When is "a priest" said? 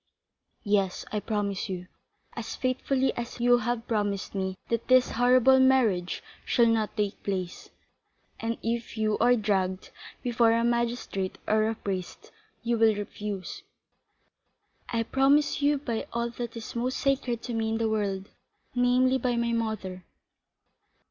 11.69-12.31